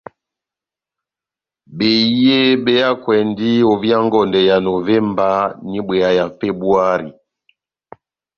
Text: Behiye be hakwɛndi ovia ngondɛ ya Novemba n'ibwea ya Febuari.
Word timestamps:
Behiye 1.77 2.39
be 2.63 2.73
hakwɛndi 2.85 3.49
ovia 3.71 3.97
ngondɛ 4.05 4.39
ya 4.49 4.55
Novemba 4.67 5.29
n'ibwea 5.69 6.09
ya 6.17 6.25
Febuari. 6.37 7.09